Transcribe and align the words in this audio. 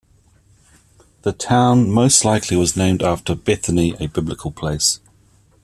The 1.21 1.31
town 1.31 1.91
most 1.91 2.25
likely 2.25 2.57
was 2.57 2.75
named 2.75 3.03
after 3.03 3.35
Bethany, 3.35 3.93
a 3.99 4.07
biblical 4.07 4.49
place. 4.49 4.99